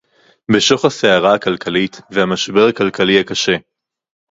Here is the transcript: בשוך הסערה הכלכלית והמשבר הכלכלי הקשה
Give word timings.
בשוך 0.51 0.85
הסערה 0.85 1.33
הכלכלית 1.33 2.01
והמשבר 2.11 2.67
הכלכלי 2.67 3.19
הקשה 3.19 3.55